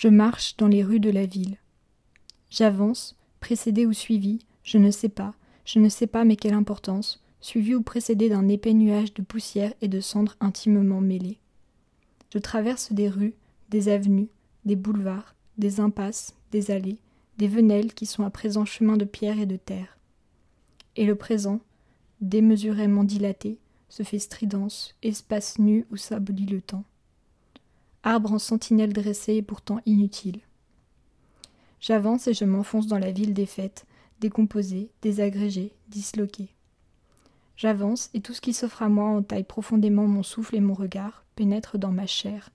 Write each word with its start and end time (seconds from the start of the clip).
Je 0.00 0.08
marche 0.08 0.56
dans 0.56 0.66
les 0.66 0.82
rues 0.82 0.98
de 0.98 1.10
la 1.10 1.26
ville. 1.26 1.58
J'avance, 2.48 3.18
précédé 3.38 3.84
ou 3.84 3.92
suivi, 3.92 4.38
je 4.62 4.78
ne 4.78 4.90
sais 4.90 5.10
pas, 5.10 5.34
je 5.66 5.78
ne 5.78 5.90
sais 5.90 6.06
pas 6.06 6.24
mais 6.24 6.36
quelle 6.36 6.54
importance, 6.54 7.22
suivi 7.42 7.74
ou 7.74 7.82
précédé 7.82 8.30
d'un 8.30 8.48
épais 8.48 8.72
nuage 8.72 9.12
de 9.12 9.20
poussière 9.20 9.74
et 9.82 9.88
de 9.88 10.00
cendres 10.00 10.36
intimement 10.40 11.02
mêlées. 11.02 11.36
Je 12.32 12.38
traverse 12.38 12.94
des 12.94 13.10
rues, 13.10 13.34
des 13.68 13.90
avenues, 13.90 14.30
des 14.64 14.74
boulevards, 14.74 15.34
des 15.58 15.80
impasses, 15.80 16.34
des 16.50 16.70
allées, 16.70 16.96
des 17.36 17.48
venelles 17.48 17.92
qui 17.92 18.06
sont 18.06 18.24
à 18.24 18.30
présent 18.30 18.64
chemins 18.64 18.96
de 18.96 19.04
pierre 19.04 19.38
et 19.38 19.44
de 19.44 19.56
terre. 19.56 19.98
Et 20.96 21.04
le 21.04 21.14
présent, 21.14 21.60
démesurément 22.22 23.04
dilaté, 23.04 23.58
se 23.90 24.02
fait 24.02 24.18
stridence, 24.18 24.94
espace 25.02 25.58
nu 25.58 25.84
où 25.90 25.98
s'abolit 25.98 26.46
le 26.46 26.62
temps. 26.62 26.84
Arbre 28.02 28.32
en 28.32 28.38
sentinelle 28.38 28.94
dressé 28.94 29.34
et 29.34 29.42
pourtant 29.42 29.80
inutile. 29.84 30.40
J'avance 31.80 32.28
et 32.28 32.34
je 32.34 32.46
m'enfonce 32.46 32.86
dans 32.86 32.98
la 32.98 33.10
ville 33.10 33.34
défaite, 33.34 33.84
décomposée, 34.20 34.90
désagrégée, 35.02 35.74
disloquée. 35.88 36.54
J'avance 37.56 38.08
et 38.14 38.22
tout 38.22 38.32
ce 38.32 38.40
qui 38.40 38.54
s'offre 38.54 38.82
à 38.82 38.88
moi 38.88 39.08
entaille 39.08 39.44
profondément 39.44 40.06
mon 40.06 40.22
souffle 40.22 40.56
et 40.56 40.60
mon 40.60 40.72
regard, 40.72 41.24
pénètre 41.36 41.76
dans 41.76 41.90
ma 41.90 42.06
chair. 42.06 42.48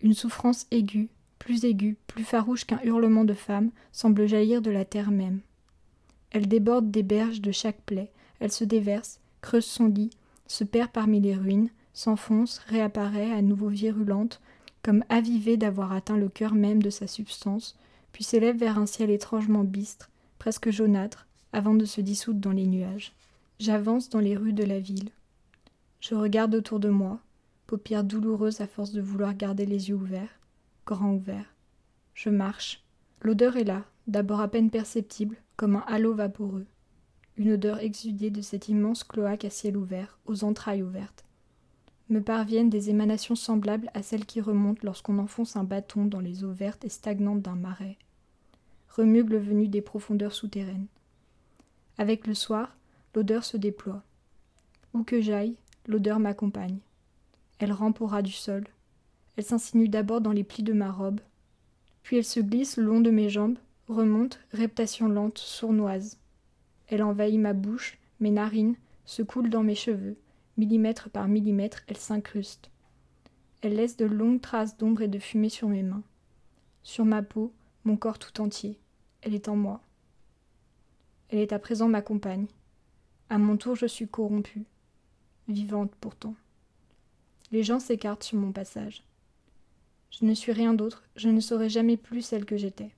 Une 0.00 0.14
souffrance 0.14 0.68
aiguë, 0.70 1.08
plus 1.40 1.64
aiguë, 1.64 1.96
plus 2.06 2.22
farouche 2.22 2.64
qu'un 2.64 2.80
hurlement 2.84 3.24
de 3.24 3.34
femme, 3.34 3.70
semble 3.90 4.28
jaillir 4.28 4.62
de 4.62 4.70
la 4.70 4.84
terre 4.84 5.10
même. 5.10 5.40
Elle 6.30 6.46
déborde 6.46 6.92
des 6.92 7.02
berges 7.02 7.40
de 7.40 7.50
chaque 7.50 7.80
plaie, 7.82 8.12
elle 8.38 8.52
se 8.52 8.62
déverse, 8.62 9.18
creuse 9.40 9.64
son 9.64 9.86
lit, 9.86 10.10
se 10.46 10.62
perd 10.62 10.90
parmi 10.90 11.20
les 11.20 11.34
ruines, 11.34 11.70
s'enfonce, 11.96 12.58
réapparaît 12.66 13.32
à 13.32 13.40
nouveau 13.40 13.68
virulente, 13.68 14.42
comme 14.82 15.02
avivée 15.08 15.56
d'avoir 15.56 15.92
atteint 15.92 16.18
le 16.18 16.28
cœur 16.28 16.54
même 16.54 16.82
de 16.82 16.90
sa 16.90 17.06
substance, 17.06 17.76
puis 18.12 18.22
s'élève 18.22 18.58
vers 18.58 18.78
un 18.78 18.84
ciel 18.84 19.10
étrangement 19.10 19.64
bistre, 19.64 20.10
presque 20.38 20.70
jaunâtre, 20.70 21.26
avant 21.54 21.74
de 21.74 21.86
se 21.86 22.02
dissoudre 22.02 22.38
dans 22.38 22.52
les 22.52 22.66
nuages. 22.66 23.14
J'avance 23.58 24.10
dans 24.10 24.20
les 24.20 24.36
rues 24.36 24.52
de 24.52 24.62
la 24.62 24.78
ville. 24.78 25.08
Je 26.00 26.14
regarde 26.14 26.54
autour 26.54 26.80
de 26.80 26.90
moi, 26.90 27.18
paupières 27.66 28.04
douloureuses 28.04 28.60
à 28.60 28.66
force 28.66 28.92
de 28.92 29.00
vouloir 29.00 29.34
garder 29.34 29.64
les 29.64 29.88
yeux 29.88 29.96
ouverts, 29.96 30.38
grands 30.84 31.14
ouverts. 31.14 31.54
Je 32.12 32.28
marche. 32.28 32.84
L'odeur 33.22 33.56
est 33.56 33.64
là, 33.64 33.84
d'abord 34.06 34.40
à 34.40 34.48
peine 34.48 34.70
perceptible, 34.70 35.36
comme 35.56 35.76
un 35.76 35.84
halo 35.86 36.14
vaporeux. 36.14 36.66
Une 37.38 37.52
odeur 37.52 37.80
exudée 37.80 38.30
de 38.30 38.42
cet 38.42 38.68
immense 38.68 39.02
cloaque 39.02 39.46
à 39.46 39.50
ciel 39.50 39.78
ouvert, 39.78 40.18
aux 40.26 40.44
entrailles 40.44 40.82
ouvertes. 40.82 41.25
Me 42.08 42.20
parviennent 42.20 42.70
des 42.70 42.90
émanations 42.90 43.34
semblables 43.34 43.90
à 43.94 44.02
celles 44.02 44.26
qui 44.26 44.40
remontent 44.40 44.80
lorsqu'on 44.84 45.18
enfonce 45.18 45.56
un 45.56 45.64
bâton 45.64 46.06
dans 46.06 46.20
les 46.20 46.44
eaux 46.44 46.52
vertes 46.52 46.84
et 46.84 46.88
stagnantes 46.88 47.42
d'un 47.42 47.56
marais 47.56 47.98
remugle 48.96 49.36
venu 49.36 49.68
des 49.68 49.82
profondeurs 49.82 50.32
souterraines. 50.32 50.86
Avec 51.98 52.26
le 52.26 52.34
soir, 52.34 52.76
l'odeur 53.14 53.44
se 53.44 53.56
déploie. 53.56 54.02
Où 54.94 55.02
que 55.02 55.20
j'aille, 55.20 55.56
l'odeur 55.86 56.18
m'accompagne. 56.18 56.78
Elle 57.58 57.72
rampe 57.72 58.00
au 58.00 58.06
ras 58.06 58.22
du 58.22 58.32
sol. 58.32 58.64
Elle 59.36 59.44
s'insinue 59.44 59.88
d'abord 59.88 60.22
dans 60.22 60.32
les 60.32 60.44
plis 60.44 60.62
de 60.62 60.72
ma 60.72 60.90
robe, 60.90 61.20
puis 62.02 62.16
elle 62.16 62.24
se 62.24 62.40
glisse 62.40 62.78
le 62.78 62.84
long 62.84 63.00
de 63.00 63.10
mes 63.10 63.28
jambes, 63.28 63.58
remonte, 63.88 64.40
reptation 64.52 65.08
lente, 65.08 65.38
sournoise. 65.38 66.18
Elle 66.88 67.02
envahit 67.02 67.38
ma 67.38 67.52
bouche, 67.52 67.98
mes 68.20 68.30
narines, 68.30 68.76
se 69.04 69.22
coule 69.22 69.50
dans 69.50 69.62
mes 69.62 69.74
cheveux, 69.74 70.16
millimètre 70.56 71.10
par 71.10 71.28
millimètre, 71.28 71.82
elle 71.86 71.96
s'incruste. 71.96 72.70
Elle 73.62 73.76
laisse 73.76 73.96
de 73.96 74.04
longues 74.04 74.40
traces 74.40 74.76
d'ombre 74.76 75.02
et 75.02 75.08
de 75.08 75.18
fumée 75.18 75.48
sur 75.48 75.68
mes 75.68 75.82
mains, 75.82 76.02
sur 76.82 77.04
ma 77.04 77.22
peau, 77.22 77.52
mon 77.84 77.96
corps 77.96 78.18
tout 78.18 78.40
entier. 78.40 78.78
Elle 79.22 79.34
est 79.34 79.48
en 79.48 79.56
moi. 79.56 79.80
Elle 81.28 81.40
est 81.40 81.52
à 81.52 81.58
présent 81.58 81.88
ma 81.88 82.02
compagne. 82.02 82.46
À 83.28 83.38
mon 83.38 83.56
tour, 83.56 83.74
je 83.74 83.86
suis 83.86 84.06
corrompue, 84.06 84.64
vivante 85.48 85.92
pourtant. 86.00 86.34
Les 87.50 87.62
gens 87.62 87.80
s'écartent 87.80 88.22
sur 88.22 88.38
mon 88.38 88.52
passage. 88.52 89.02
Je 90.10 90.24
ne 90.24 90.34
suis 90.34 90.52
rien 90.52 90.74
d'autre, 90.74 91.04
je 91.16 91.28
ne 91.28 91.40
serai 91.40 91.68
jamais 91.68 91.96
plus 91.96 92.22
celle 92.22 92.44
que 92.44 92.56
j'étais. 92.56 92.90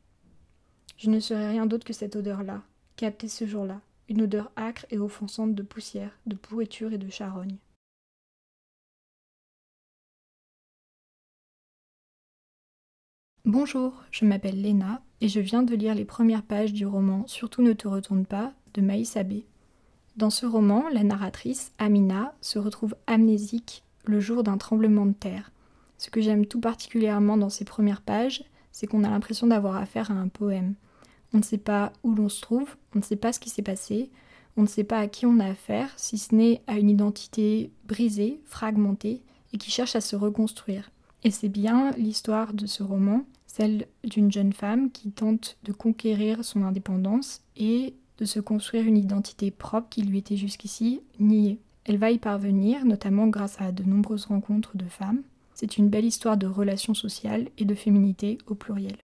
Je 0.98 1.10
ne 1.10 1.20
serai 1.20 1.48
rien 1.48 1.66
d'autre 1.66 1.86
que 1.86 1.92
cette 1.92 2.16
odeur-là, 2.16 2.62
captée 2.96 3.28
ce 3.28 3.46
jour-là, 3.46 3.80
une 4.08 4.22
odeur 4.22 4.50
âcre 4.56 4.86
et 4.90 4.98
offensante 4.98 5.54
de 5.54 5.62
poussière, 5.62 6.18
de 6.26 6.34
pourriture 6.34 6.92
et 6.92 6.98
de 6.98 7.10
charogne. 7.10 7.56
Bonjour, 13.44 14.04
je 14.10 14.24
m'appelle 14.24 14.60
Léna 14.60 15.02
et 15.20 15.28
je 15.28 15.40
viens 15.40 15.62
de 15.62 15.74
lire 15.74 15.94
les 15.94 16.04
premières 16.04 16.42
pages 16.42 16.72
du 16.72 16.84
roman 16.86 17.26
Surtout 17.26 17.62
ne 17.62 17.72
te 17.72 17.88
retourne 17.88 18.26
pas 18.26 18.52
de 18.74 18.82
Maïs 18.82 19.16
Abbé. 19.16 19.46
Dans 20.16 20.30
ce 20.30 20.46
roman, 20.46 20.88
la 20.92 21.02
narratrice, 21.02 21.72
Amina, 21.78 22.34
se 22.40 22.58
retrouve 22.58 22.94
amnésique 23.06 23.84
le 24.04 24.20
jour 24.20 24.42
d'un 24.42 24.58
tremblement 24.58 25.06
de 25.06 25.12
terre. 25.12 25.52
Ce 25.96 26.10
que 26.10 26.20
j'aime 26.20 26.46
tout 26.46 26.60
particulièrement 26.60 27.36
dans 27.36 27.48
ces 27.48 27.64
premières 27.64 28.02
pages, 28.02 28.44
c'est 28.72 28.86
qu'on 28.86 29.04
a 29.04 29.10
l'impression 29.10 29.46
d'avoir 29.46 29.76
affaire 29.76 30.10
à 30.10 30.14
un 30.14 30.28
poème. 30.28 30.74
On 31.32 31.38
ne 31.38 31.42
sait 31.42 31.58
pas 31.58 31.92
où 32.02 32.14
l'on 32.14 32.28
se 32.28 32.40
trouve, 32.40 32.76
on 32.94 32.98
ne 32.98 33.04
sait 33.04 33.16
pas 33.16 33.32
ce 33.32 33.40
qui 33.40 33.50
s'est 33.50 33.62
passé, 33.62 34.10
on 34.56 34.62
ne 34.62 34.66
sait 34.66 34.84
pas 34.84 34.98
à 34.98 35.08
qui 35.08 35.26
on 35.26 35.38
a 35.38 35.46
affaire, 35.46 35.92
si 35.96 36.18
ce 36.18 36.34
n'est 36.34 36.62
à 36.66 36.78
une 36.78 36.90
identité 36.90 37.70
brisée, 37.86 38.40
fragmentée, 38.44 39.22
et 39.52 39.58
qui 39.58 39.70
cherche 39.70 39.96
à 39.96 40.00
se 40.00 40.16
reconstruire. 40.16 40.90
Et 41.24 41.30
c'est 41.30 41.48
bien 41.48 41.92
l'histoire 41.92 42.52
de 42.52 42.66
ce 42.66 42.82
roman, 42.82 43.24
celle 43.46 43.86
d'une 44.04 44.32
jeune 44.32 44.52
femme 44.52 44.90
qui 44.90 45.10
tente 45.10 45.58
de 45.64 45.72
conquérir 45.72 46.44
son 46.44 46.62
indépendance 46.62 47.42
et 47.56 47.94
de 48.18 48.24
se 48.24 48.40
construire 48.40 48.84
une 48.84 48.98
identité 48.98 49.50
propre 49.50 49.88
qui 49.88 50.02
lui 50.02 50.18
était 50.18 50.36
jusqu'ici 50.36 51.00
niée. 51.18 51.58
Elle 51.84 51.98
va 51.98 52.10
y 52.10 52.18
parvenir, 52.18 52.84
notamment 52.84 53.28
grâce 53.28 53.60
à 53.60 53.72
de 53.72 53.82
nombreuses 53.82 54.26
rencontres 54.26 54.76
de 54.76 54.84
femmes. 54.84 55.22
C'est 55.54 55.78
une 55.78 55.88
belle 55.88 56.04
histoire 56.04 56.36
de 56.36 56.46
relations 56.46 56.94
sociales 56.94 57.48
et 57.58 57.64
de 57.64 57.74
féminité 57.74 58.38
au 58.46 58.54
pluriel. 58.54 58.96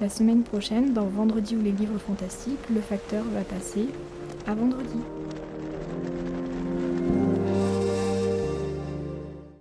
La 0.00 0.08
semaine 0.08 0.44
prochaine, 0.44 0.92
dans 0.92 1.06
Vendredi 1.06 1.56
ou 1.56 1.60
les 1.60 1.72
livres 1.72 1.98
fantastiques, 1.98 2.68
le 2.72 2.80
facteur 2.80 3.24
va 3.34 3.40
passer 3.40 3.86
à 4.46 4.54
vendredi. 4.54 5.00